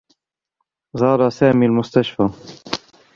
زار 0.93 1.29
سامي 1.29 1.65
المستشفى. 1.65 2.29